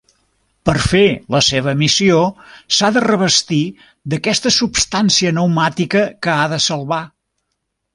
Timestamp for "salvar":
6.71-7.05